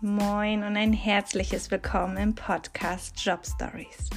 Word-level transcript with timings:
Moin 0.00 0.62
und 0.62 0.76
ein 0.76 0.92
herzliches 0.92 1.72
Willkommen 1.72 2.16
im 2.18 2.32
Podcast 2.32 3.18
Job 3.18 3.44
Stories. 3.44 4.08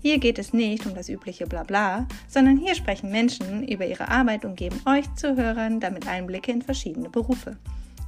Hier 0.00 0.16
geht 0.16 0.38
es 0.38 0.54
nicht 0.54 0.86
um 0.86 0.94
das 0.94 1.10
übliche 1.10 1.46
Blabla, 1.46 2.06
sondern 2.26 2.56
hier 2.56 2.74
sprechen 2.74 3.10
Menschen 3.10 3.68
über 3.68 3.84
ihre 3.84 4.08
Arbeit 4.08 4.46
und 4.46 4.56
geben 4.56 4.80
euch 4.86 5.04
Zuhörern 5.14 5.78
damit 5.78 6.08
Einblicke 6.08 6.52
in 6.52 6.62
verschiedene 6.62 7.10
Berufe. 7.10 7.58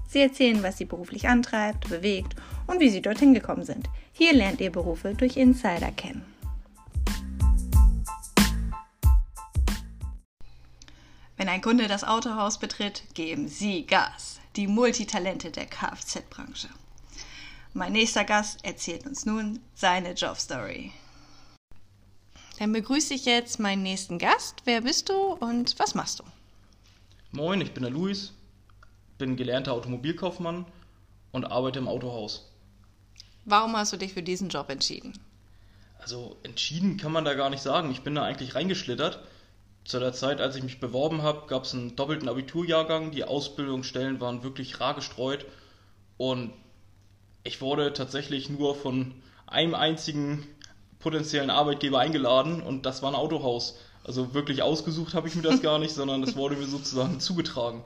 Sie 0.08 0.20
erzählen, 0.20 0.62
was 0.62 0.78
sie 0.78 0.86
beruflich 0.86 1.28
antreibt, 1.28 1.90
bewegt 1.90 2.34
und 2.66 2.80
wie 2.80 2.88
sie 2.88 3.02
dorthin 3.02 3.34
gekommen 3.34 3.64
sind. 3.64 3.90
Hier 4.12 4.32
lernt 4.32 4.62
ihr 4.62 4.72
Berufe 4.72 5.12
durch 5.14 5.36
Insider 5.36 5.92
kennen. 5.92 6.24
Wenn 11.36 11.50
ein 11.50 11.60
Kunde 11.60 11.88
das 11.88 12.04
Autohaus 12.04 12.56
betritt, 12.56 13.02
geben 13.12 13.48
Sie 13.48 13.84
Gas. 13.84 14.40
Die 14.56 14.66
Multitalente 14.66 15.50
der 15.50 15.66
Kfz-Branche. 15.66 16.68
Mein 17.74 17.92
nächster 17.92 18.24
Gast 18.24 18.64
erzählt 18.64 19.06
uns 19.06 19.26
nun 19.26 19.60
seine 19.74 20.12
Jobstory. 20.12 20.92
Dann 22.58 22.72
begrüße 22.72 23.14
ich 23.14 23.24
jetzt 23.24 23.60
meinen 23.60 23.82
nächsten 23.82 24.18
Gast. 24.18 24.62
Wer 24.64 24.80
bist 24.80 25.08
du 25.08 25.14
und 25.14 25.78
was 25.78 25.94
machst 25.94 26.18
du? 26.18 26.24
Moin, 27.30 27.60
ich 27.60 27.72
bin 27.72 27.82
der 27.82 27.92
Luis, 27.92 28.32
bin 29.18 29.36
gelernter 29.36 29.74
Automobilkaufmann 29.74 30.64
und 31.30 31.44
arbeite 31.44 31.78
im 31.78 31.88
Autohaus. 31.88 32.50
Warum 33.44 33.76
hast 33.76 33.92
du 33.92 33.96
dich 33.96 34.14
für 34.14 34.22
diesen 34.22 34.48
Job 34.48 34.70
entschieden? 34.70 35.12
Also 36.00 36.36
entschieden 36.42 36.96
kann 36.96 37.12
man 37.12 37.24
da 37.24 37.34
gar 37.34 37.50
nicht 37.50 37.62
sagen. 37.62 37.90
Ich 37.90 38.02
bin 38.02 38.14
da 38.14 38.24
eigentlich 38.24 38.54
reingeschlittert. 38.54 39.20
Zu 39.84 40.00
der 40.00 40.12
Zeit, 40.12 40.40
als 40.40 40.56
ich 40.56 40.62
mich 40.62 40.80
beworben 40.80 41.22
habe, 41.22 41.46
gab 41.46 41.64
es 41.64 41.74
einen 41.74 41.96
doppelten 41.96 42.28
Abiturjahrgang. 42.28 43.10
Die 43.10 43.24
Ausbildungsstellen 43.24 44.20
waren 44.20 44.42
wirklich 44.42 44.80
rar 44.80 44.94
gestreut. 44.94 45.46
Und 46.16 46.52
ich 47.48 47.62
wurde 47.62 47.94
tatsächlich 47.94 48.50
nur 48.50 48.74
von 48.74 49.14
einem 49.46 49.74
einzigen 49.74 50.46
potenziellen 50.98 51.48
Arbeitgeber 51.48 51.98
eingeladen 51.98 52.62
und 52.62 52.84
das 52.84 53.00
war 53.02 53.10
ein 53.10 53.14
Autohaus. 53.14 53.78
Also 54.04 54.34
wirklich 54.34 54.60
ausgesucht 54.62 55.14
habe 55.14 55.28
ich 55.28 55.34
mir 55.34 55.42
das 55.42 55.62
gar 55.68 55.78
nicht, 55.78 55.94
sondern 55.94 56.20
das 56.20 56.36
wurde 56.36 56.56
mir 56.56 56.66
sozusagen 56.66 57.20
zugetragen. 57.20 57.82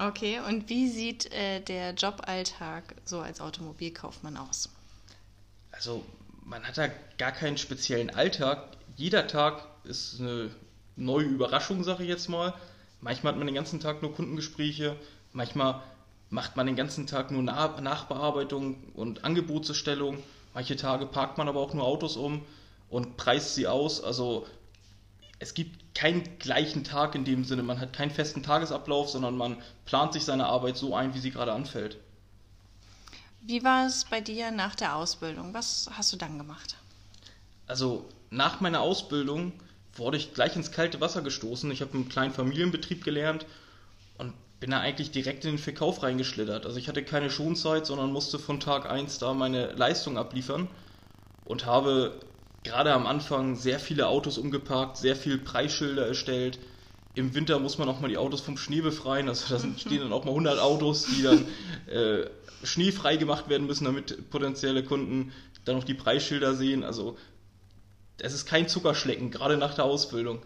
Okay, 0.00 0.40
und 0.48 0.68
wie 0.68 0.88
sieht 0.88 1.32
äh, 1.32 1.60
der 1.60 1.94
Joballtag 1.94 2.96
so 3.04 3.20
als 3.20 3.40
Automobilkaufmann 3.40 4.36
aus? 4.36 4.68
Also 5.70 6.04
man 6.44 6.64
hat 6.64 6.76
da 6.76 6.88
gar 7.18 7.32
keinen 7.32 7.56
speziellen 7.56 8.10
Alltag. 8.10 8.64
Jeder 8.96 9.28
Tag 9.28 9.64
ist 9.84 10.20
eine 10.20 10.50
neue 10.96 11.26
Überraschung, 11.26 11.84
sage 11.84 12.02
ich 12.02 12.08
jetzt 12.08 12.28
mal. 12.28 12.52
Manchmal 13.00 13.32
hat 13.32 13.38
man 13.38 13.46
den 13.46 13.54
ganzen 13.54 13.78
Tag 13.78 14.02
nur 14.02 14.12
Kundengespräche, 14.12 14.96
manchmal 15.32 15.82
macht 16.30 16.56
man 16.56 16.66
den 16.66 16.76
ganzen 16.76 17.06
Tag 17.06 17.30
nur 17.30 17.42
Nachbearbeitung 17.42 18.76
und 18.94 19.24
Angebotserstellung. 19.24 20.22
Manche 20.54 20.76
Tage 20.76 21.06
parkt 21.06 21.38
man 21.38 21.48
aber 21.48 21.60
auch 21.60 21.74
nur 21.74 21.84
Autos 21.84 22.16
um 22.16 22.44
und 22.90 23.16
preist 23.16 23.54
sie 23.54 23.66
aus. 23.66 24.02
Also 24.02 24.46
es 25.38 25.54
gibt 25.54 25.94
keinen 25.94 26.38
gleichen 26.38 26.84
Tag 26.84 27.14
in 27.14 27.24
dem 27.24 27.44
Sinne. 27.44 27.62
Man 27.62 27.80
hat 27.80 27.92
keinen 27.92 28.10
festen 28.10 28.42
Tagesablauf, 28.42 29.08
sondern 29.08 29.36
man 29.36 29.56
plant 29.84 30.12
sich 30.12 30.24
seine 30.24 30.46
Arbeit 30.46 30.76
so 30.76 30.94
ein, 30.94 31.14
wie 31.14 31.18
sie 31.18 31.30
gerade 31.30 31.52
anfällt. 31.52 31.96
Wie 33.40 33.64
war 33.64 33.86
es 33.86 34.04
bei 34.04 34.20
dir 34.20 34.50
nach 34.50 34.74
der 34.74 34.96
Ausbildung? 34.96 35.54
Was 35.54 35.88
hast 35.92 36.12
du 36.12 36.16
dann 36.16 36.38
gemacht? 36.38 36.76
Also 37.66 38.04
nach 38.30 38.60
meiner 38.60 38.80
Ausbildung 38.80 39.52
wurde 39.94 40.16
ich 40.16 40.34
gleich 40.34 40.56
ins 40.56 40.72
kalte 40.72 41.00
Wasser 41.00 41.22
gestoßen. 41.22 41.70
Ich 41.70 41.80
habe 41.80 41.94
einen 41.94 42.08
kleinen 42.08 42.34
Familienbetrieb 42.34 43.04
gelernt 43.04 43.46
bin 44.60 44.70
da 44.70 44.80
eigentlich 44.80 45.10
direkt 45.10 45.44
in 45.44 45.52
den 45.52 45.58
Verkauf 45.58 46.02
reingeschlittert. 46.02 46.66
Also 46.66 46.78
ich 46.78 46.88
hatte 46.88 47.04
keine 47.04 47.30
Schonzeit, 47.30 47.86
sondern 47.86 48.12
musste 48.12 48.38
von 48.38 48.60
Tag 48.60 48.90
1 48.90 49.18
da 49.18 49.34
meine 49.34 49.72
Leistung 49.72 50.18
abliefern 50.18 50.68
und 51.44 51.64
habe 51.64 52.18
gerade 52.64 52.92
am 52.92 53.06
Anfang 53.06 53.54
sehr 53.54 53.78
viele 53.78 54.08
Autos 54.08 54.36
umgeparkt, 54.36 54.96
sehr 54.96 55.16
viel 55.16 55.38
Preisschilder 55.38 56.06
erstellt. 56.06 56.58
Im 57.14 57.34
Winter 57.34 57.58
muss 57.58 57.78
man 57.78 57.88
auch 57.88 58.00
mal 58.00 58.08
die 58.08 58.18
Autos 58.18 58.40
vom 58.40 58.56
Schnee 58.56 58.80
befreien, 58.80 59.28
also 59.28 59.56
da 59.56 59.64
stehen 59.78 60.00
dann 60.00 60.12
auch 60.12 60.24
mal 60.24 60.32
100 60.32 60.58
Autos, 60.58 61.06
die 61.06 61.22
dann 61.22 61.46
äh, 61.86 62.28
schneefrei 62.64 63.16
gemacht 63.16 63.48
werden 63.48 63.66
müssen, 63.66 63.84
damit 63.84 64.30
potenzielle 64.30 64.82
Kunden 64.84 65.32
dann 65.64 65.76
auch 65.76 65.84
die 65.84 65.94
Preisschilder 65.94 66.54
sehen. 66.54 66.84
Also 66.84 67.16
es 68.18 68.34
ist 68.34 68.46
kein 68.46 68.68
Zuckerschlecken, 68.68 69.30
gerade 69.30 69.56
nach 69.56 69.74
der 69.74 69.84
Ausbildung. 69.84 70.42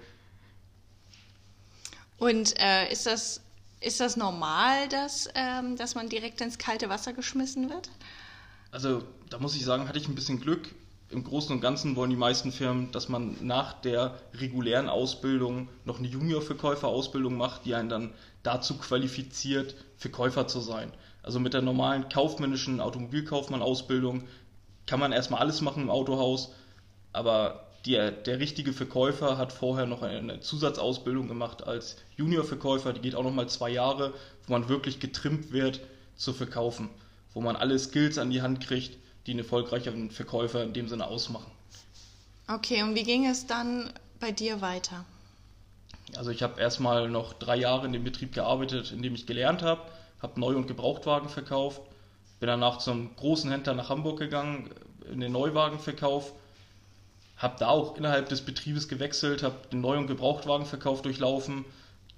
Und 2.19 2.55
äh, 2.61 2.93
ist 2.93 3.07
das 3.07 3.41
ist 3.83 4.01
das 4.01 4.17
normal, 4.17 4.89
dass, 4.89 5.29
ähm, 5.35 5.77
dass 5.77 5.95
man 5.95 6.09
direkt 6.09 6.41
ins 6.41 6.59
kalte 6.59 6.89
Wasser 6.89 7.13
geschmissen 7.13 7.71
wird? 7.71 7.91
Also 8.71 9.03
da 9.29 9.39
muss 9.39 9.57
ich 9.57 9.65
sagen, 9.65 9.89
hatte 9.89 9.99
ich 9.99 10.09
ein 10.09 10.15
bisschen 10.15 10.41
Glück. 10.41 10.75
Im 11.11 11.25
Großen 11.25 11.55
und 11.55 11.61
Ganzen 11.61 11.95
wollen 11.95 12.09
die 12.09 12.17
meisten 12.17 12.53
Firmen, 12.53 12.91
dass 12.91 13.11
man 13.11 13.37
nach 13.43 13.75
der 13.75 14.19
regulären 14.35 14.89
Ausbildung 14.89 15.69
noch 15.85 15.99
eine 15.99 16.09
Junior-Verkäufer-Ausbildung 16.09 17.37
macht, 17.37 17.67
die 17.67 17.75
einen 17.75 17.91
dann 17.91 18.15
dazu 18.43 18.79
qualifiziert, 18.79 19.75
Verkäufer 19.99 20.47
zu 20.47 20.61
sein. 20.61 20.91
Also 21.23 21.39
mit 21.39 21.53
der 21.53 21.61
normalen 21.61 22.09
kaufmännischen 22.09 22.81
Automobilkaufmann-Ausbildung 22.81 24.25
kann 24.87 25.01
man 25.01 25.13
erstmal 25.13 25.41
alles 25.41 25.61
machen 25.61 25.85
im 25.85 25.91
Autohaus, 25.91 26.53
aber 27.13 27.72
der, 27.87 28.11
der 28.13 28.39
richtige 28.39 28.73
Verkäufer 28.73 29.39
hat 29.39 29.53
vorher 29.53 29.87
noch 29.87 30.03
eine 30.03 30.41
Zusatzausbildung 30.41 31.29
gemacht 31.29 31.67
als 31.67 31.97
Junior-Verkäufer, 32.17 32.93
die 32.93 33.01
geht 33.01 33.15
auch 33.15 33.25
nochmal 33.25 33.49
zwei 33.49 33.71
Jahre, 33.71 34.15
wo 34.47 34.53
man 34.53 34.69
wirklich 34.69 35.01
getrimmt 35.01 35.53
wird 35.53 35.81
zu 36.17 36.33
verkaufen, 36.33 36.91
wo 37.35 37.41
man 37.41 37.57
alle 37.57 37.79
Skills 37.79 38.19
an 38.19 38.31
die 38.31 38.43
Hand 38.43 38.65
kriegt, 38.65 38.99
die 39.27 39.33
einen 39.33 39.41
erfolgreicheren 39.41 40.11
Verkäufer 40.11 40.63
in 40.63 40.73
dem 40.73 40.89
Sinne 40.89 41.07
ausmachen. 41.07 41.51
Okay, 42.49 42.83
und 42.83 42.95
wie 42.95 43.05
ging 43.05 43.27
es 43.27 43.47
dann 43.47 43.93
bei 44.21 44.31
dir 44.31 44.61
weiter? 44.61 45.05
Also 46.17 46.31
ich 46.31 46.43
habe 46.43 46.61
erstmal 46.61 47.09
noch 47.09 47.33
drei 47.33 47.57
Jahre 47.57 47.87
in 47.87 47.93
dem 47.93 48.05
Betrieb 48.05 48.35
gearbeitet, 48.35 48.93
in 48.93 49.03
dem 49.03 49.15
ich 49.15 49.27
gelernt 49.27 49.63
habe, 49.63 49.83
habe 50.21 50.39
Neu- 50.39 50.57
und 50.57 50.67
Gebrauchtwagen 50.67 51.29
verkauft, 51.29 51.81
bin 52.39 52.49
danach 52.49 52.79
zum 52.79 53.17
großen 53.17 53.51
Händler 53.51 53.75
nach 53.75 53.89
Hamburg 53.89 54.19
gegangen, 54.19 54.71
in 55.11 55.21
den 55.21 55.33
Neuwagenverkauf 55.33 56.33
habe 57.37 57.57
da 57.59 57.69
auch 57.69 57.97
innerhalb 57.97 58.29
des 58.29 58.43
Betriebes 58.43 58.89
gewechselt, 58.89 59.43
habe 59.43 59.57
den 59.73 59.81
Neu- 59.81 59.99
und 59.99 60.07
Gebrauchtwagenverkauf 60.07 61.03
durchlaufen, 61.03 61.65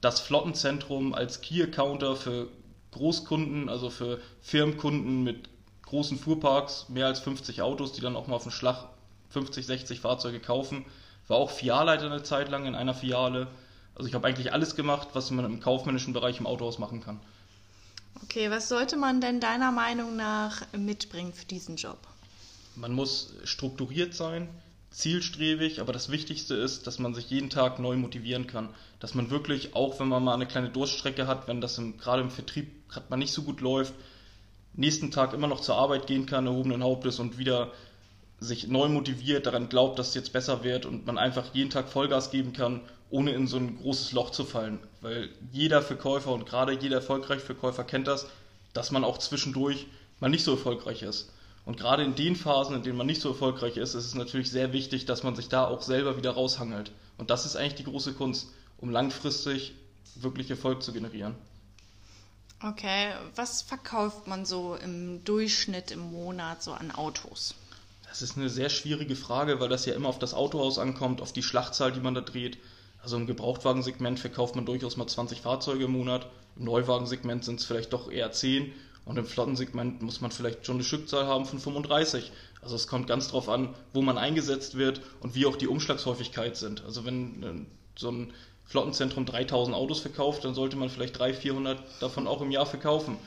das 0.01 0.21
Flottenzentrum 0.21 1.15
als 1.15 1.41
Key-Accounter 1.41 2.15
für 2.17 2.49
Großkunden, 2.93 3.69
also 3.69 3.91
für 3.91 4.21
Firmenkunden 4.43 5.25
mit 5.25 5.49
großen 5.83 6.19
Fuhrparks, 6.19 6.89
mehr 6.89 7.07
als 7.07 7.21
50 7.21 7.63
Autos, 7.63 7.93
die 7.93 8.01
dann 8.01 8.17
auch 8.17 8.27
mal 8.27 8.37
auf 8.37 8.43
den 8.43 8.53
Schlag 8.53 8.89
50, 9.31 9.67
60 9.67 10.01
Fahrzeuge 10.01 10.41
kaufen. 10.41 10.85
War 11.29 11.39
auch 11.39 11.51
Filialleiter 11.51 12.07
eine 12.07 12.23
Zeit 12.23 12.51
lang 12.51 12.67
in 12.67 12.75
einer 12.75 12.95
Filiale. 12.95 13.49
Also 13.95 14.09
ich 14.09 14.15
habe 14.15 14.27
eigentlich 14.27 14.53
alles 14.53 14.77
gemacht, 14.77 15.09
was 15.15 15.31
man 15.31 15.45
im 15.45 15.61
kaufmännischen 15.61 16.13
Bereich 16.13 16.39
im 16.39 16.47
Autohaus 16.47 16.79
machen 16.79 17.01
kann. 17.03 17.21
Okay, 18.23 18.51
was 18.51 18.69
sollte 18.69 18.97
man 18.97 19.21
denn 19.21 19.41
deiner 19.41 19.73
Meinung 19.73 20.17
nach 20.17 20.63
mitbringen 20.73 21.33
für 21.33 21.47
diesen 21.47 21.77
Job? 21.77 21.99
Man 22.77 22.93
muss 22.93 23.33
strukturiert 23.45 24.15
sein, 24.15 24.49
zielstrebig, 24.94 25.81
aber 25.81 25.93
das 25.93 26.09
Wichtigste 26.09 26.55
ist, 26.55 26.87
dass 26.87 27.00
man 27.00 27.15
sich 27.15 27.28
jeden 27.28 27.50
Tag 27.50 27.81
neu 27.81 27.97
motivieren 27.97 28.47
kann. 28.47 28.69
Dass 29.00 29.15
man 29.15 29.28
wirklich, 29.28 29.75
auch 29.75 29.99
wenn 29.99 30.09
man 30.09 30.22
mal 30.22 30.34
eine 30.34 30.47
kleine 30.47 30.71
Durststrecke 30.71 31.27
hat, 31.27 31.49
wenn 31.49 31.60
das 31.60 31.78
im, 31.78 31.99
gerade 31.99 32.22
im 32.22 32.31
Vertrieb 32.31 32.88
gerade 32.88 33.06
mal 33.10 33.16
nicht 33.16 33.33
so 33.33 33.43
gut 33.43 33.60
läuft, 33.60 33.93
nächsten 34.72 35.10
Tag 35.10 35.33
immer 35.33 35.49
noch 35.49 35.60
zur 35.60 35.77
Arbeit 35.77 36.06
gehen 36.06 36.27
kann, 36.27 36.47
erhobenen 36.47 36.84
Hauptes 36.84 37.19
und 37.19 37.38
wieder 37.38 37.72
sich 38.38 38.69
neu 38.69 38.88
motiviert, 38.88 39.47
daran 39.47 39.69
glaubt, 39.69 39.99
dass 39.99 40.09
es 40.09 40.15
jetzt 40.15 40.33
besser 40.33 40.62
wird 40.62 40.87
und 40.87 41.06
man 41.06 41.19
einfach 41.19 41.47
jeden 41.54 41.71
Tag 41.71 41.88
Vollgas 41.88 42.31
geben 42.31 42.53
kann, 42.53 42.81
ohne 43.10 43.33
in 43.33 43.49
so 43.49 43.56
ein 43.56 43.78
großes 43.78 44.12
Loch 44.12 44.31
zu 44.31 44.45
fallen. 44.45 44.78
Weil 45.01 45.28
jeder 45.53 45.83
Verkäufer 45.83 46.33
und 46.33 46.47
gerade 46.47 46.72
jeder 46.72 46.97
erfolgreiche 46.97 47.41
Verkäufer 47.41 47.83
kennt 47.83 48.07
das, 48.07 48.27
dass 48.72 48.92
man 48.92 49.03
auch 49.03 49.19
zwischendurch 49.19 49.86
mal 50.21 50.28
nicht 50.28 50.45
so 50.45 50.53
erfolgreich 50.53 51.03
ist. 51.03 51.33
Und 51.65 51.78
gerade 51.78 52.05
in 52.05 52.15
den 52.15 52.37
Phasen, 52.37 52.77
in 52.77 52.83
denen 52.83 52.99
man 52.99 53.07
nicht 53.07 53.22
so 53.22 53.31
erfolgreich 53.31 53.77
ist, 53.77 53.95
ist 53.95 54.05
es 54.05 54.15
natürlich 54.15 54.51
sehr 54.51 54.72
wichtig, 54.72 55.07
dass 55.07 55.22
man 55.22 55.34
sich 55.34 55.49
da 55.49 55.66
auch 55.66 55.81
selber 55.81 56.16
wieder 56.16 56.33
raushangelt. 56.33 56.93
Und 57.16 57.31
das 57.31 57.47
ist 57.47 57.57
eigentlich 57.57 57.77
die 57.77 57.84
große 57.84 58.13
Kunst, 58.13 58.49
um 58.78 58.91
langfristig 58.91 59.72
wirklich 60.16 60.51
Erfolg 60.51 60.83
zu 60.83 60.93
generieren. 60.93 61.34
Okay, 62.63 63.13
was 63.34 63.63
verkauft 63.63 64.27
man 64.27 64.45
so 64.45 64.75
im 64.77 65.25
Durchschnitt 65.25 65.91
im 65.91 66.01
Monat 66.01 66.63
so 66.63 66.72
an 66.72 66.91
Autos? 66.91 67.55
Das 68.09 68.22
ist 68.22 68.37
eine 68.37 68.49
sehr 68.49 68.69
schwierige 68.69 69.17
Frage, 69.17 69.59
weil 69.59 69.69
das 69.69 69.87
ja 69.87 69.95
immer 69.95 70.09
auf 70.09 70.19
das 70.19 70.34
Autohaus 70.34 70.78
ankommt, 70.78 71.21
auf 71.21 71.33
die 71.33 71.43
Schlachtzahl, 71.43 71.93
die 71.93 72.01
man 72.01 72.15
da 72.15 72.21
dreht. 72.21 72.59
Also 73.03 73.17
im 73.17 73.27
Gebrauchtwagensegment 73.27 74.21
verkauft 74.21 74.55
man 74.55 74.67
durchaus 74.67 74.97
mal 74.97 75.07
20 75.07 75.41
Fahrzeuge 75.41 75.84
im 75.84 75.93
Monat. 75.93 76.27
Im 76.57 76.65
Neuwagensegment 76.65 77.45
sind 77.45 77.60
es 77.60 77.67
vielleicht 77.67 77.93
doch 77.93 78.10
eher 78.10 78.33
10 78.33 78.72
und 79.04 79.18
im 79.18 79.27
Flottensegment 79.27 80.03
muss 80.03 80.21
man 80.21 80.30
vielleicht 80.30 80.65
schon 80.65 80.77
eine 80.77 80.84
Stückzahl 80.84 81.27
haben 81.27 81.45
von 81.45 81.59
35. 81.59 82.33
Also 82.62 82.74
es 82.74 82.86
kommt 82.86 83.06
ganz 83.06 83.28
drauf 83.28 83.48
an, 83.48 83.74
wo 83.92 84.01
man 84.01 84.16
eingesetzt 84.16 84.77
wird 84.77 85.03
und 85.21 85.34
wie 85.34 85.47
auch 85.47 85.56
die 85.56 85.68
Umschlagshäufigkeit 85.68 86.56
sind. 86.56 86.84
Also 86.84 87.04
wenn 87.04 87.42
äh, 87.42 87.54
so 87.97 88.10
ein 88.10 88.33
Flottenzentrum 88.65 89.27
3000 89.27 89.77
Autos 89.77 90.01
verkauft, 90.01 90.45
dann 90.45 90.54
sollte 90.54 90.77
man 90.77 90.89
vielleicht 90.89 91.18
300, 91.18 91.42
400 91.42 91.83
davon 92.01 92.27
auch 92.27 92.41
im 92.41 92.51
Jahr 92.51 92.65
verkaufen. 92.65 93.18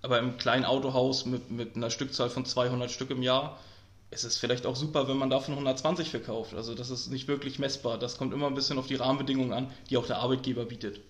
Aber 0.00 0.18
im 0.18 0.38
kleinen 0.38 0.64
Autohaus 0.64 1.26
mit, 1.26 1.50
mit 1.50 1.76
einer 1.76 1.90
Stückzahl 1.90 2.30
von 2.30 2.46
200 2.46 2.90
Stück 2.90 3.10
im 3.10 3.22
Jahr 3.22 3.58
ist 4.10 4.24
es 4.24 4.38
vielleicht 4.38 4.66
auch 4.66 4.76
super, 4.76 5.08
wenn 5.08 5.16
man 5.16 5.30
davon 5.30 5.54
120 5.54 6.08
verkauft. 6.08 6.54
Also 6.54 6.74
das 6.74 6.90
ist 6.90 7.10
nicht 7.10 7.28
wirklich 7.28 7.58
messbar. 7.58 7.98
Das 7.98 8.16
kommt 8.16 8.32
immer 8.32 8.46
ein 8.46 8.54
bisschen 8.54 8.78
auf 8.78 8.86
die 8.86 8.94
Rahmenbedingungen 8.94 9.52
an, 9.52 9.70
die 9.90 9.98
auch 9.98 10.06
der 10.06 10.18
Arbeitgeber 10.18 10.64
bietet. 10.64 11.00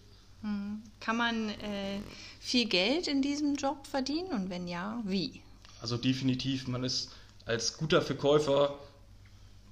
Kann 1.04 1.16
man 1.16 1.48
äh, 1.48 1.98
viel 2.38 2.66
Geld 2.66 3.08
in 3.08 3.22
diesem 3.22 3.56
Job 3.56 3.88
verdienen 3.88 4.30
und 4.30 4.50
wenn 4.50 4.68
ja, 4.68 5.00
wie? 5.04 5.42
Also 5.80 5.96
definitiv, 5.96 6.68
man 6.68 6.84
ist 6.84 7.10
als 7.44 7.76
guter 7.76 8.02
Verkäufer, 8.02 8.78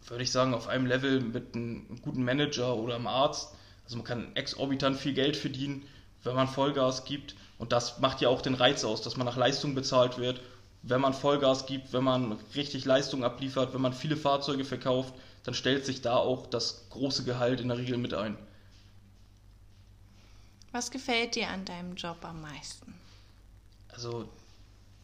würde 0.08 0.24
ich 0.24 0.32
sagen, 0.32 0.54
auf 0.54 0.66
einem 0.66 0.86
Level 0.86 1.20
mit 1.20 1.54
einem 1.54 2.00
guten 2.02 2.24
Manager 2.24 2.74
oder 2.74 2.96
einem 2.96 3.06
Arzt. 3.06 3.54
Also 3.84 3.96
man 3.96 4.04
kann 4.04 4.34
exorbitant 4.34 4.96
viel 4.96 5.12
Geld 5.12 5.36
verdienen, 5.36 5.84
wenn 6.24 6.34
man 6.34 6.48
Vollgas 6.48 7.04
gibt. 7.04 7.36
Und 7.58 7.70
das 7.70 8.00
macht 8.00 8.20
ja 8.20 8.28
auch 8.28 8.42
den 8.42 8.54
Reiz 8.54 8.82
aus, 8.82 9.00
dass 9.00 9.16
man 9.16 9.26
nach 9.26 9.36
Leistung 9.36 9.76
bezahlt 9.76 10.18
wird. 10.18 10.40
Wenn 10.82 11.00
man 11.00 11.14
Vollgas 11.14 11.66
gibt, 11.66 11.92
wenn 11.92 12.02
man 12.02 12.32
richtig 12.56 12.84
Leistung 12.86 13.22
abliefert, 13.22 13.72
wenn 13.72 13.82
man 13.82 13.92
viele 13.92 14.16
Fahrzeuge 14.16 14.64
verkauft, 14.64 15.14
dann 15.44 15.54
stellt 15.54 15.86
sich 15.86 16.02
da 16.02 16.16
auch 16.16 16.48
das 16.48 16.86
große 16.90 17.22
Gehalt 17.22 17.60
in 17.60 17.68
der 17.68 17.78
Regel 17.78 17.98
mit 17.98 18.14
ein. 18.14 18.36
Was 20.72 20.90
gefällt 20.90 21.34
dir 21.34 21.48
an 21.48 21.64
deinem 21.64 21.96
Job 21.96 22.18
am 22.22 22.42
meisten? 22.42 22.94
Also, 23.88 24.28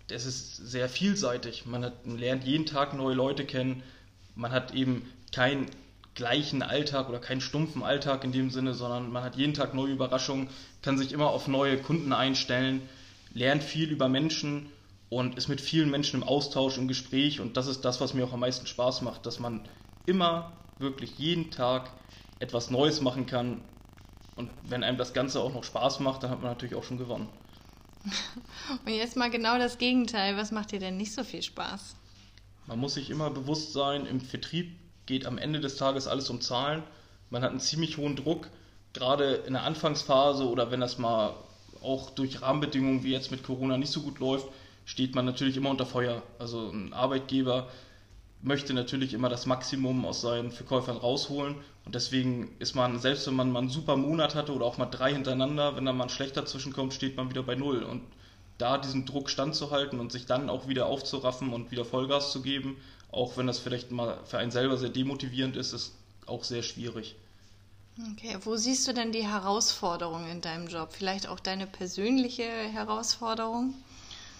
es 0.09 0.25
ist 0.25 0.57
sehr 0.57 0.89
vielseitig. 0.89 1.67
Man, 1.67 1.85
hat, 1.85 2.07
man 2.07 2.19
lernt 2.19 2.45
jeden 2.45 2.67
Tag 2.67 2.95
neue 2.95 3.15
Leute 3.15 3.45
kennen. 3.45 3.83
Man 4.37 4.53
hat 4.53 4.75
eben 4.75 5.11
keinen 5.33 5.67
gleichen 6.15 6.63
Alltag 6.63 7.09
oder 7.09 7.19
keinen 7.19 7.41
stumpfen 7.41 7.83
Alltag 7.83 8.23
in 8.25 8.33
dem 8.33 8.51
Sinne, 8.51 8.75
sondern 8.75 9.11
man 9.11 9.25
hat 9.25 9.37
jeden 9.37 9.55
Tag 9.55 9.75
neue 9.75 9.93
Überraschungen, 9.93 10.49
kann 10.83 10.97
sich 10.97 11.13
immer 11.13 11.31
auf 11.31 11.49
neue 11.49 11.79
Kunden 11.79 12.13
einstellen, 12.13 12.89
lernt 13.35 13.63
viel 13.63 13.91
über 13.91 14.09
Menschen 14.09 14.71
und 15.11 15.37
ist 15.37 15.49
mit 15.49 15.61
vielen 15.61 15.91
Menschen 15.91 16.23
im 16.23 16.29
Austausch, 16.29 16.79
im 16.79 16.89
Gespräch. 16.89 17.41
Und 17.41 17.57
das 17.57 17.67
ist 17.67 17.85
das, 17.85 18.01
was 18.01 18.15
mir 18.15 18.25
auch 18.25 18.33
am 18.33 18.41
meisten 18.41 18.67
Spaß 18.67 19.03
macht, 19.03 19.27
dass 19.27 19.41
man 19.41 19.69
immer 20.07 20.53
wirklich 20.79 21.19
jeden 21.19 21.51
Tag 21.51 21.91
etwas 22.39 22.71
Neues 22.71 23.01
machen 23.01 23.27
kann 23.27 23.61
und 24.37 24.50
wenn 24.62 24.85
einem 24.85 24.99
das 24.99 25.15
Ganze 25.15 25.41
auch 25.41 25.53
noch 25.53 25.65
Spaß 25.65 26.00
macht, 26.00 26.23
dann 26.23 26.31
hat 26.31 26.43
man 26.43 26.50
natürlich 26.50 26.75
auch 26.75 26.85
schon 26.85 26.99
gewonnen. 26.99 27.29
Und 28.85 28.93
jetzt 28.93 29.17
mal 29.17 29.31
genau 29.31 29.59
das 29.59 29.79
Gegenteil. 29.79 30.37
Was 30.37 30.53
macht 30.53 30.73
dir 30.73 30.79
denn 30.79 30.97
nicht 30.97 31.12
so 31.12 31.25
viel 31.25 31.43
Spaß? 31.43 31.97
Man 32.67 32.79
muss 32.79 32.94
sich 32.94 33.11
immer 33.11 33.31
bewusst 33.31 33.73
sein, 33.73 34.06
im 34.06 34.21
Vertrieb 34.21 34.77
geht 35.06 35.27
am 35.27 35.38
Ende 35.38 35.61
des 35.61 35.77
Tages 35.77 36.06
alles 36.06 36.31
um 36.31 36.41
Zahlen. 36.41 36.83
Man 37.31 37.43
hat 37.43 37.50
einen 37.50 37.61
ziemlich 37.61 37.97
hohen 37.97 38.17
Druck, 38.17 38.49
gerade 38.93 39.35
in 39.47 39.55
der 39.55 39.62
Anfangsphase 39.62 40.49
oder 40.49 40.71
wenn 40.71 40.81
das 40.81 40.99
mal 40.99 41.35
auch 41.82 42.11
durch 42.11 42.43
Rahmenbedingungen 42.43 43.05
wie 43.05 43.12
jetzt 43.12 43.31
mit 43.31 43.43
Corona 43.43 43.79
nicht 43.79 43.93
so 43.93 44.03
gut 44.03 44.19
läuft, 44.19 44.49
steht 44.85 45.15
man 45.15 45.25
natürlich 45.25 45.56
immer 45.56 45.71
unter 45.71 45.87
Feuer. 45.87 46.23
Also 46.39 46.71
ein 46.71 46.93
Arbeitgeber 46.93 47.69
möchte 48.43 48.75
natürlich 48.75 49.15
immer 49.15 49.29
das 49.29 49.47
Maximum 49.47 50.05
aus 50.05 50.21
seinen 50.21 50.50
Verkäufern 50.53 50.97
rausholen. 50.97 51.56
Und 51.85 51.94
deswegen 51.94 52.55
ist 52.59 52.75
man, 52.75 52.99
selbst 52.99 53.27
wenn 53.27 53.35
man 53.35 53.50
mal 53.50 53.61
einen 53.61 53.69
super 53.69 53.97
Monat 53.97 54.35
hatte 54.35 54.53
oder 54.53 54.67
auch 54.67 54.79
mal 54.79 54.87
drei 54.87 55.12
hintereinander, 55.12 55.77
wenn 55.77 55.85
da 55.85 55.93
mal 55.93 56.05
ein 56.05 56.11
schlechter 56.11 56.47
zwischenkommt, 56.47 56.94
steht 56.94 57.17
man 57.17 57.31
wieder 57.31 57.43
bei 57.43 57.55
Null. 57.55 57.83
Und 57.83 58.03
da 58.59 58.79
diesen 58.79 59.05
Druck 59.05 59.29
standzuhalten 59.31 60.00
und 60.00 60.12
sich 60.12 60.27
dann 60.27 60.49
auch 60.49 60.69
wieder 60.69 60.87
aufzuraffen 60.87 61.53
und 61.53 61.71
wieder 61.71 61.85
Vollgas 61.85 62.33
zu 62.33 62.43
geben, 62.43 62.77
auch 63.12 63.37
wenn 63.37 63.47
das 63.47 63.59
vielleicht 63.59 63.91
mal 63.91 64.19
für 64.25 64.39
einen 64.39 64.50
selber 64.50 64.77
sehr 64.77 64.91
demotivierend 64.91 65.56
ist, 65.56 65.73
ist 65.73 65.93
auch 66.27 66.44
sehr 66.44 66.62
schwierig. 66.62 67.17
Okay, 68.12 68.37
wo 68.43 68.56
siehst 68.56 68.87
du 68.87 68.93
denn 68.93 69.11
die 69.11 69.27
Herausforderung 69.27 70.29
in 70.29 70.43
deinem 70.43 70.69
Job? 70.69 70.91
Vielleicht 70.93 71.27
auch 71.29 71.41
deine 71.41 71.67
persönliche 71.67 72.43
Herausforderung? 72.43 73.75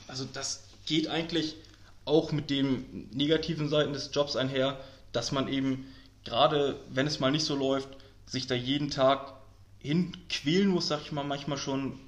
Also 0.09 0.27
das 0.31 0.65
geht 0.85 1.09
eigentlich 1.09 1.57
auch 2.07 2.33
mit 2.33 2.49
den 2.49 3.11
negativen 3.13 3.69
Seiten 3.69 3.93
des 3.93 4.11
Jobs 4.13 4.37
einher, 4.37 4.81
dass 5.13 5.33
man 5.33 5.49
eben 5.49 5.87
gerade, 6.25 6.77
wenn 6.89 7.07
es 7.07 7.21
mal 7.21 7.31
nicht 7.31 7.45
so 7.45 7.55
läuft, 7.55 7.89
sich 8.25 8.47
da 8.47 8.55
jeden 8.55 8.91
Tag 8.91 9.35
hinquälen 9.79 10.69
muss, 10.69 10.89
sag 10.89 11.03
ich 11.03 11.13
mal 11.13 11.25
manchmal 11.25 11.59
schon, 11.59 12.01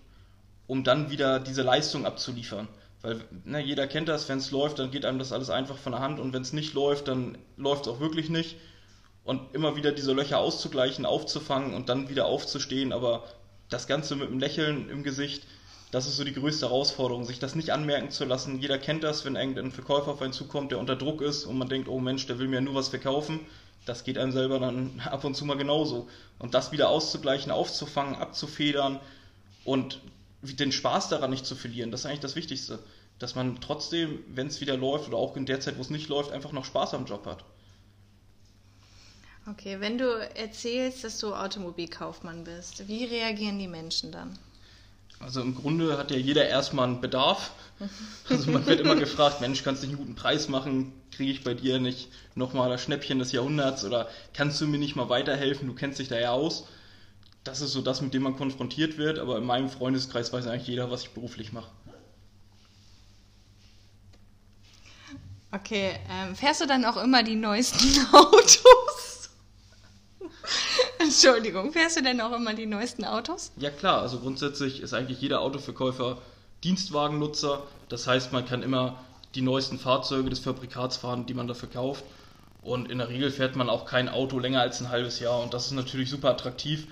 um 0.67 0.85
dann 0.85 1.11
wieder 1.11 1.39
diese 1.41 1.63
Leistung 1.63 2.07
abzuliefern. 2.07 2.69
Weil 3.03 3.21
ne, 3.45 3.61
jeder 3.61 3.87
kennt 3.87 4.09
das, 4.09 4.29
wenn 4.29 4.39
es 4.39 4.51
läuft, 4.51 4.79
dann 4.79 4.91
geht 4.91 5.05
einem 5.05 5.19
das 5.19 5.33
alles 5.33 5.51
einfach 5.51 5.79
von 5.79 5.93
der 5.93 6.01
Hand 6.01 6.19
und 6.19 6.33
wenn 6.33 6.43
es 6.43 6.53
nicht 6.53 6.75
läuft, 6.75 7.09
dann 7.09 7.39
läuft 7.57 7.87
es 7.87 7.93
auch 7.93 8.01
wirklich 8.01 8.29
nicht. 8.29 8.57
Und 9.25 9.55
immer 9.55 9.77
wieder 9.77 9.93
diese 9.93 10.13
Löcher 10.13 10.39
auszugleichen, 10.39 11.07
aufzufangen 11.07 11.75
und 11.75 11.89
dann 11.89 12.09
wieder 12.09 12.27
aufzustehen, 12.27 12.93
aber 12.93 13.25
das 13.69 13.87
Ganze 13.87 14.17
mit 14.17 14.29
einem 14.29 14.41
Lächeln 14.41 14.89
im 14.91 15.03
Gesicht, 15.03 15.45
das 15.91 16.07
ist 16.07 16.17
so 16.17 16.25
die 16.25 16.35
größte 16.35 16.67
Herausforderung, 16.67 17.25
sich 17.25 17.39
das 17.39 17.55
nicht 17.55 17.71
anmerken 17.71 18.11
zu 18.11 18.25
lassen. 18.25 18.61
Jeder 18.61 18.79
kennt 18.79 19.05
das, 19.05 19.25
wenn 19.25 19.37
irgendein 19.37 19.73
Verkäufer 19.73 20.13
auf 20.13 20.23
einen 20.23 20.35
zukommt, 20.35 20.71
der 20.71 20.79
unter 20.79 20.97
Druck 20.97 21.23
ist 21.23 21.45
und 21.45 21.57
man 21.57 21.69
denkt, 21.69 21.89
oh 21.89 21.99
Mensch, 21.99 22.27
der 22.27 22.39
will 22.39 22.49
mir 22.49 22.61
nur 22.61 22.75
was 22.75 22.89
verkaufen. 22.89 23.41
Das 23.87 24.05
geht 24.05 24.19
einem 24.19 24.33
selber 24.33 24.59
dann 24.59 25.01
ab 25.05 25.25
und 25.25 25.35
zu 25.35 25.47
mal 25.47 25.57
genauso. 25.57 26.09
Und 26.39 26.55
das 26.55 26.73
wieder 26.73 26.91
auszugleichen, 26.91 27.51
aufzufangen, 27.51 28.17
abzufedern 28.17 29.01
und 29.65 30.01
den 30.43 30.73
Spaß 30.73 31.09
daran 31.09 31.31
nicht 31.31 31.47
zu 31.47 31.57
verlieren, 31.57 31.91
das 31.91 32.01
ist 32.01 32.07
eigentlich 32.07 32.21
das 32.21 32.37
Wichtigste. 32.37 32.79
Dass 33.19 33.35
man 33.35 33.61
trotzdem, 33.61 34.23
wenn 34.29 34.47
es 34.47 34.61
wieder 34.61 34.77
läuft 34.77 35.09
oder 35.09 35.17
auch 35.17 35.37
in 35.37 35.47
der 35.47 35.59
Zeit, 35.59 35.77
wo 35.77 35.81
es 35.81 35.91
nicht 35.91 36.09
läuft, 36.09 36.31
einfach 36.31 36.53
noch 36.53 36.65
Spaß 36.65 36.95
am 36.95 37.07
Job 37.07 37.27
hat. 37.27 37.45
Okay, 39.51 39.81
wenn 39.81 39.97
du 39.97 40.05
erzählst, 40.37 41.03
dass 41.03 41.19
du 41.19 41.35
Automobilkaufmann 41.35 42.45
bist, 42.45 42.87
wie 42.87 43.07
reagieren 43.07 43.59
die 43.59 43.67
Menschen 43.67 44.13
dann? 44.13 44.39
Also 45.21 45.41
im 45.41 45.55
Grunde 45.55 45.99
hat 45.99 46.11
ja 46.11 46.17
jeder 46.17 46.49
erstmal 46.49 46.87
einen 46.87 47.01
Bedarf. 47.01 47.51
Also 48.29 48.51
man 48.51 48.67
wird 48.67 48.81
immer 48.81 48.97
gefragt, 48.97 49.41
Mensch, 49.41 49.63
kannst 49.63 49.83
du 49.83 49.87
nicht 49.87 49.97
einen 49.97 50.07
guten 50.07 50.17
Preis 50.17 50.49
machen? 50.49 50.93
Kriege 51.11 51.33
ich 51.33 51.45
bei 51.45 51.55
dir 51.55 51.81
nicht 51.81 52.09
nochmal 52.35 52.71
das 52.71 52.83
Schnäppchen 52.83 53.19
des 53.19 53.33
Jahrhunderts? 53.33 53.85
Oder 53.85 54.09
kannst 54.33 54.61
du 54.61 54.67
mir 54.67 54.79
nicht 54.79 54.97
mal 54.97 55.09
weiterhelfen? 55.09 55.67
Du 55.67 55.75
kennst 55.75 55.99
dich 55.99 56.09
da 56.09 56.19
ja 56.19 56.31
aus. 56.31 56.67
Das 57.45 57.61
ist 57.61 57.73
so 57.73 57.83
das, 57.83 58.01
mit 58.01 58.15
dem 58.15 58.23
man 58.23 58.37
konfrontiert 58.37 58.97
wird. 58.97 59.19
Aber 59.19 59.39
in 59.39 59.45
meinem 59.45 59.71
Freundeskreis 59.71 60.33
weiß 60.33 60.47
eigentlich 60.47 60.69
jeder, 60.69 60.91
was 60.91 61.03
ich 61.03 61.11
beruflich 61.11 61.53
mache. 61.53 61.71
Okay, 65.51 65.99
ähm, 66.11 66.37
fährst 66.37 66.61
du 66.61 66.67
dann 66.67 66.85
auch 66.85 66.99
immer 66.99 67.23
die 67.23 67.35
neuesten 67.35 68.07
Autos? 68.13 69.31
Entschuldigung, 71.09 71.73
fährst 71.73 71.97
du 71.97 72.03
denn 72.03 72.21
auch 72.21 72.33
immer 72.33 72.53
die 72.53 72.67
neuesten 72.67 73.07
Autos? 73.07 73.51
Ja 73.57 73.71
klar, 73.71 74.03
also 74.03 74.19
grundsätzlich 74.19 74.83
ist 74.83 74.93
eigentlich 74.93 75.23
jeder 75.23 75.41
Autoverkäufer 75.41 76.19
Dienstwagennutzer. 76.65 77.63
Das 77.89 78.07
heißt, 78.07 78.31
man 78.35 78.45
kann 78.45 78.63
immer 78.63 79.03
die 79.35 79.41
neuesten 79.41 79.79
Fahrzeuge 79.79 80.29
des 80.29 80.41
Fabrikats 80.41 80.99
fahren, 80.99 81.25
die 81.25 81.33
man 81.33 81.49
da 81.49 81.55
verkauft. 81.55 82.05
Und 82.61 82.91
in 82.91 82.99
der 82.99 83.09
Regel 83.09 83.31
fährt 83.31 83.57
man 83.57 83.71
auch 83.71 83.87
kein 83.87 84.11
Auto 84.11 84.39
länger 84.39 84.61
als 84.61 84.83
ein 84.83 84.91
halbes 84.91 85.19
Jahr. 85.19 85.41
Und 85.41 85.55
das 85.55 85.65
ist 85.67 85.73
natürlich 85.73 86.11
super 86.11 86.29
attraktiv, 86.29 86.89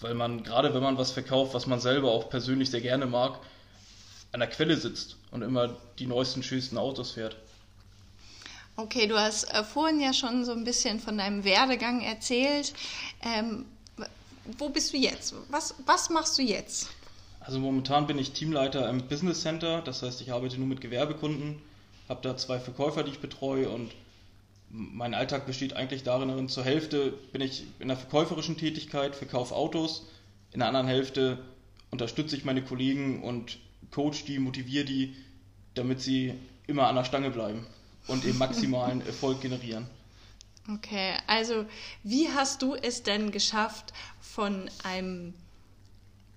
weil 0.00 0.14
man, 0.14 0.42
gerade 0.42 0.74
wenn 0.74 0.82
man 0.82 0.98
was 0.98 1.12
verkauft, 1.12 1.54
was 1.54 1.68
man 1.68 1.78
selber 1.78 2.10
auch 2.10 2.28
persönlich 2.28 2.72
sehr 2.72 2.80
gerne 2.80 3.06
mag, 3.06 3.38
an 4.32 4.40
der 4.40 4.48
Quelle 4.48 4.76
sitzt 4.76 5.16
und 5.30 5.42
immer 5.42 5.76
die 6.00 6.06
neuesten, 6.06 6.42
schönsten 6.42 6.76
Autos 6.76 7.12
fährt. 7.12 7.36
Okay, 8.76 9.06
du 9.06 9.18
hast 9.18 9.44
äh, 9.52 9.62
vorhin 9.62 10.00
ja 10.00 10.12
schon 10.12 10.44
so 10.44 10.52
ein 10.52 10.64
bisschen 10.64 11.00
von 11.00 11.18
deinem 11.18 11.44
Werdegang 11.44 12.00
erzählt. 12.00 12.72
Ähm, 13.22 13.66
wo 14.58 14.68
bist 14.68 14.92
du 14.92 14.96
jetzt? 14.96 15.34
Was, 15.50 15.74
was 15.86 16.10
machst 16.10 16.38
du 16.38 16.42
jetzt? 16.42 16.88
Also 17.40 17.58
momentan 17.58 18.06
bin 18.06 18.18
ich 18.18 18.32
Teamleiter 18.32 18.88
im 18.88 19.06
Business 19.06 19.42
Center, 19.42 19.82
das 19.82 20.02
heißt, 20.02 20.20
ich 20.20 20.32
arbeite 20.32 20.58
nur 20.58 20.66
mit 20.66 20.80
Gewerbekunden, 20.80 21.60
habe 22.08 22.20
da 22.22 22.36
zwei 22.36 22.58
Verkäufer, 22.58 23.02
die 23.02 23.12
ich 23.12 23.20
betreue 23.20 23.68
und 23.70 23.92
mein 24.68 25.14
Alltag 25.14 25.46
besteht 25.46 25.74
eigentlich 25.74 26.02
darin, 26.02 26.48
zur 26.48 26.64
Hälfte 26.64 27.12
bin 27.32 27.40
ich 27.40 27.64
in 27.80 27.88
der 27.88 27.96
verkäuferischen 27.96 28.56
Tätigkeit, 28.56 29.16
verkaufe 29.16 29.56
Autos, 29.56 30.06
in 30.52 30.60
der 30.60 30.68
anderen 30.68 30.86
Hälfte 30.86 31.38
unterstütze 31.90 32.36
ich 32.36 32.44
meine 32.44 32.62
Kollegen 32.62 33.22
und 33.22 33.58
coach 33.90 34.24
die, 34.24 34.38
motiviere 34.38 34.84
die, 34.84 35.16
damit 35.74 36.00
sie 36.00 36.34
immer 36.66 36.86
an 36.86 36.96
der 36.96 37.04
Stange 37.04 37.30
bleiben 37.30 37.66
und 38.06 38.24
eben 38.24 38.38
maximalen 38.38 39.04
Erfolg 39.06 39.40
generieren. 39.40 39.86
Okay, 40.68 41.14
also 41.26 41.64
wie 42.02 42.28
hast 42.28 42.62
du 42.62 42.74
es 42.74 43.02
denn 43.02 43.30
geschafft, 43.32 43.92
von 44.20 44.70
einem 44.84 45.34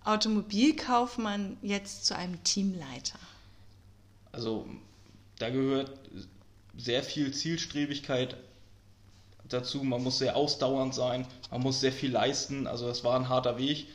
Automobilkaufmann 0.04 1.58
jetzt 1.62 2.06
zu 2.06 2.16
einem 2.16 2.44
Teamleiter? 2.44 3.20
Also 4.32 4.66
da 5.40 5.50
gehört 5.50 5.92
sehr 6.76 7.04
viel 7.04 7.34
Zielstrebigkeit 7.34 8.36
dazu. 9.48 9.84
Man 9.84 10.04
muss 10.04 10.18
sehr 10.18 10.36
ausdauernd 10.36 10.96
sein, 10.96 11.28
man 11.52 11.62
muss 11.62 11.80
sehr 11.80 11.92
viel 11.92 12.12
leisten. 12.12 12.66
Also 12.66 12.88
das 12.88 13.04
war 13.04 13.20
ein 13.20 13.30
harter 13.30 13.58
Weg. 13.58 13.88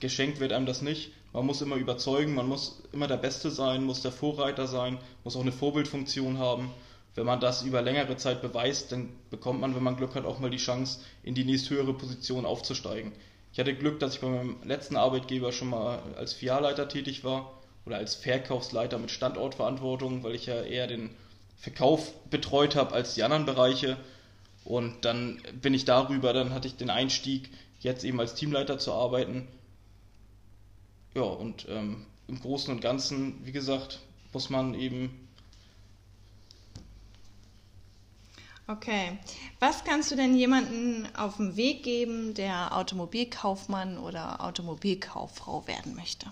Geschenkt 0.00 0.40
wird 0.40 0.52
einem 0.52 0.66
das 0.66 0.82
nicht. 0.82 1.12
Man 1.32 1.46
muss 1.46 1.62
immer 1.62 1.76
überzeugen, 1.76 2.34
man 2.34 2.48
muss 2.48 2.82
immer 2.92 3.06
der 3.06 3.16
Beste 3.16 3.50
sein, 3.50 3.84
muss 3.84 4.02
der 4.02 4.12
Vorreiter 4.12 4.66
sein, 4.66 4.98
muss 5.24 5.36
auch 5.36 5.40
eine 5.40 5.52
Vorbildfunktion 5.52 6.38
haben 6.38 6.70
wenn 7.14 7.26
man 7.26 7.40
das 7.40 7.62
über 7.62 7.82
längere 7.82 8.16
Zeit 8.16 8.40
beweist, 8.40 8.92
dann 8.92 9.10
bekommt 9.30 9.60
man, 9.60 9.74
wenn 9.74 9.82
man 9.82 9.96
Glück 9.96 10.14
hat, 10.14 10.24
auch 10.24 10.38
mal 10.38 10.50
die 10.50 10.58
Chance, 10.58 11.00
in 11.22 11.34
die 11.34 11.44
nächsthöhere 11.44 11.92
Position 11.92 12.46
aufzusteigen. 12.46 13.12
Ich 13.52 13.58
hatte 13.58 13.74
Glück, 13.74 13.98
dass 13.98 14.14
ich 14.14 14.20
bei 14.20 14.28
meinem 14.28 14.56
letzten 14.64 14.96
Arbeitgeber 14.96 15.50
schon 15.52 15.70
mal 15.70 16.02
als 16.16 16.32
Filialleiter 16.32 16.88
tätig 16.88 17.24
war 17.24 17.60
oder 17.84 17.96
als 17.96 18.14
Verkaufsleiter 18.14 18.98
mit 18.98 19.10
Standortverantwortung, 19.10 20.22
weil 20.22 20.34
ich 20.34 20.46
ja 20.46 20.62
eher 20.62 20.86
den 20.86 21.10
Verkauf 21.56 22.14
betreut 22.30 22.76
habe 22.76 22.94
als 22.94 23.14
die 23.14 23.24
anderen 23.24 23.46
Bereiche. 23.46 23.96
Und 24.64 25.04
dann 25.04 25.42
bin 25.60 25.74
ich 25.74 25.84
darüber, 25.84 26.32
dann 26.32 26.54
hatte 26.54 26.68
ich 26.68 26.76
den 26.76 26.90
Einstieg, 26.90 27.50
jetzt 27.80 28.04
eben 28.04 28.20
als 28.20 28.34
Teamleiter 28.34 28.78
zu 28.78 28.92
arbeiten. 28.92 29.48
Ja, 31.14 31.22
und 31.22 31.66
ähm, 31.68 32.06
im 32.28 32.40
Großen 32.40 32.72
und 32.72 32.80
Ganzen, 32.80 33.44
wie 33.44 33.52
gesagt, 33.52 34.00
muss 34.32 34.50
man 34.50 34.74
eben. 34.74 35.26
Okay. 38.70 39.18
Was 39.58 39.82
kannst 39.82 40.12
du 40.12 40.16
denn 40.16 40.36
jemandem 40.36 41.06
auf 41.16 41.38
den 41.38 41.56
Weg 41.56 41.82
geben, 41.82 42.34
der 42.34 42.76
Automobilkaufmann 42.76 43.98
oder 43.98 44.44
Automobilkauffrau 44.44 45.66
werden 45.66 45.96
möchte? 45.96 46.30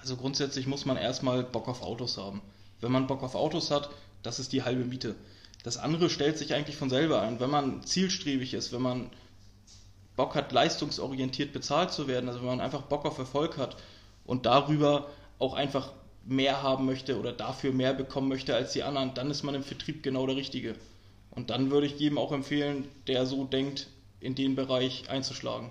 Also 0.00 0.16
grundsätzlich 0.16 0.66
muss 0.66 0.84
man 0.84 0.96
erstmal 0.96 1.44
Bock 1.44 1.68
auf 1.68 1.82
Autos 1.82 2.18
haben. 2.18 2.42
Wenn 2.80 2.90
man 2.90 3.06
Bock 3.06 3.22
auf 3.22 3.36
Autos 3.36 3.70
hat, 3.70 3.90
das 4.24 4.40
ist 4.40 4.52
die 4.52 4.64
halbe 4.64 4.84
Miete. 4.84 5.14
Das 5.62 5.76
andere 5.76 6.10
stellt 6.10 6.38
sich 6.38 6.54
eigentlich 6.54 6.76
von 6.76 6.90
selber 6.90 7.22
ein. 7.22 7.38
Wenn 7.38 7.50
man 7.50 7.84
zielstrebig 7.84 8.54
ist, 8.54 8.72
wenn 8.72 8.82
man 8.82 9.10
Bock 10.16 10.34
hat, 10.34 10.50
leistungsorientiert 10.50 11.52
bezahlt 11.52 11.92
zu 11.92 12.08
werden, 12.08 12.28
also 12.28 12.40
wenn 12.40 12.48
man 12.48 12.60
einfach 12.60 12.82
Bock 12.82 13.04
auf 13.04 13.18
Erfolg 13.18 13.58
hat 13.58 13.76
und 14.24 14.44
darüber 14.44 15.08
auch 15.38 15.54
einfach 15.54 15.92
mehr 16.24 16.64
haben 16.64 16.86
möchte 16.86 17.18
oder 17.18 17.32
dafür 17.32 17.72
mehr 17.72 17.94
bekommen 17.94 18.28
möchte 18.28 18.56
als 18.56 18.72
die 18.72 18.82
anderen, 18.82 19.14
dann 19.14 19.30
ist 19.30 19.44
man 19.44 19.54
im 19.54 19.62
Vertrieb 19.62 20.02
genau 20.02 20.26
der 20.26 20.36
Richtige. 20.36 20.74
Und 21.30 21.50
dann 21.50 21.70
würde 21.70 21.86
ich 21.86 21.98
jedem 21.98 22.18
auch 22.18 22.32
empfehlen, 22.32 22.88
der 23.06 23.26
so 23.26 23.44
denkt, 23.44 23.88
in 24.20 24.34
den 24.34 24.54
Bereich 24.54 25.08
einzuschlagen. 25.08 25.70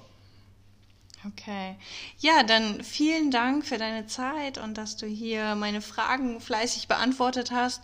Okay. 1.27 1.75
Ja, 2.19 2.43
dann 2.43 2.83
vielen 2.83 3.29
Dank 3.29 3.65
für 3.65 3.77
deine 3.77 4.07
Zeit 4.07 4.57
und 4.57 4.77
dass 4.77 4.95
du 4.95 5.05
hier 5.05 5.55
meine 5.55 5.81
Fragen 5.81 6.39
fleißig 6.39 6.87
beantwortet 6.87 7.51
hast. 7.51 7.81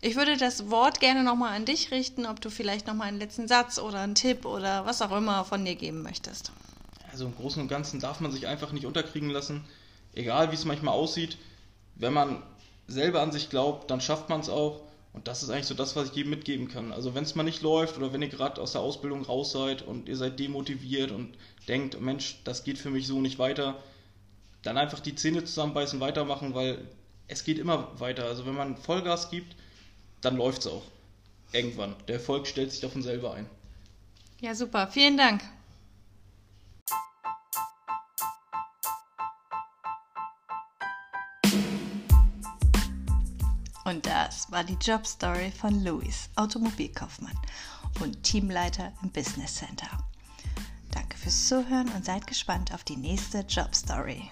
Ich 0.00 0.14
würde 0.14 0.36
das 0.36 0.70
Wort 0.70 1.00
gerne 1.00 1.24
nochmal 1.24 1.56
an 1.56 1.64
dich 1.64 1.90
richten, 1.90 2.24
ob 2.24 2.40
du 2.40 2.50
vielleicht 2.50 2.86
nochmal 2.86 3.08
einen 3.08 3.18
letzten 3.18 3.48
Satz 3.48 3.78
oder 3.78 4.00
einen 4.00 4.14
Tipp 4.14 4.44
oder 4.44 4.86
was 4.86 5.02
auch 5.02 5.10
immer 5.16 5.44
von 5.44 5.64
dir 5.64 5.74
geben 5.74 6.02
möchtest. 6.02 6.52
Also 7.10 7.26
im 7.26 7.34
Großen 7.34 7.60
und 7.60 7.68
Ganzen 7.68 7.98
darf 7.98 8.20
man 8.20 8.30
sich 8.30 8.46
einfach 8.46 8.70
nicht 8.70 8.86
unterkriegen 8.86 9.30
lassen, 9.30 9.64
egal 10.14 10.52
wie 10.52 10.54
es 10.54 10.64
manchmal 10.64 10.94
aussieht. 10.94 11.36
Wenn 11.96 12.12
man 12.12 12.44
selber 12.86 13.22
an 13.22 13.32
sich 13.32 13.50
glaubt, 13.50 13.90
dann 13.90 14.00
schafft 14.00 14.28
man 14.28 14.40
es 14.40 14.48
auch. 14.48 14.80
Und 15.18 15.26
das 15.26 15.42
ist 15.42 15.50
eigentlich 15.50 15.66
so 15.66 15.74
das, 15.74 15.96
was 15.96 16.10
ich 16.10 16.14
jedem 16.14 16.30
mitgeben 16.30 16.68
kann. 16.68 16.92
Also 16.92 17.12
wenn 17.12 17.24
es 17.24 17.34
mal 17.34 17.42
nicht 17.42 17.60
läuft 17.60 17.98
oder 17.98 18.12
wenn 18.12 18.22
ihr 18.22 18.28
gerade 18.28 18.60
aus 18.60 18.70
der 18.70 18.82
Ausbildung 18.82 19.24
raus 19.24 19.50
seid 19.50 19.82
und 19.82 20.08
ihr 20.08 20.16
seid 20.16 20.38
demotiviert 20.38 21.10
und 21.10 21.36
denkt, 21.66 22.00
Mensch, 22.00 22.38
das 22.44 22.62
geht 22.62 22.78
für 22.78 22.90
mich 22.90 23.08
so 23.08 23.20
nicht 23.20 23.36
weiter, 23.40 23.82
dann 24.62 24.78
einfach 24.78 25.00
die 25.00 25.16
Zähne 25.16 25.42
zusammenbeißen, 25.42 25.98
weitermachen, 25.98 26.54
weil 26.54 26.86
es 27.26 27.42
geht 27.42 27.58
immer 27.58 27.88
weiter. 27.98 28.26
Also 28.26 28.46
wenn 28.46 28.54
man 28.54 28.76
Vollgas 28.76 29.28
gibt, 29.28 29.56
dann 30.20 30.36
läuft 30.36 30.60
es 30.60 30.66
auch. 30.68 30.84
Irgendwann. 31.50 31.96
Der 32.06 32.14
Erfolg 32.14 32.46
stellt 32.46 32.70
sich 32.70 32.80
davon 32.80 33.02
selber 33.02 33.34
ein. 33.34 33.50
Ja, 34.40 34.54
super. 34.54 34.86
Vielen 34.86 35.16
Dank. 35.16 35.42
Und 43.88 44.04
das 44.04 44.52
war 44.52 44.64
die 44.64 44.76
Jobstory 44.82 45.50
von 45.50 45.82
Louis, 45.82 46.28
Automobilkaufmann 46.36 47.38
und 48.00 48.22
Teamleiter 48.22 48.92
im 49.02 49.08
Business 49.08 49.54
Center. 49.54 49.88
Danke 50.90 51.16
fürs 51.16 51.48
Zuhören 51.48 51.88
und 51.96 52.04
seid 52.04 52.26
gespannt 52.26 52.74
auf 52.74 52.84
die 52.84 52.98
nächste 52.98 53.38
Jobstory. 53.48 54.30